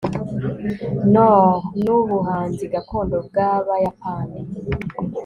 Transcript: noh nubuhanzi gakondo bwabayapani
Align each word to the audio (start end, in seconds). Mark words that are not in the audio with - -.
noh 1.13 1.55
nubuhanzi 1.83 2.65
gakondo 2.73 3.15
bwabayapani 3.27 4.39